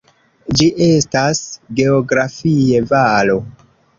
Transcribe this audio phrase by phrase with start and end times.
[0.59, 1.41] Ĝi estas
[1.81, 3.39] geografie valo.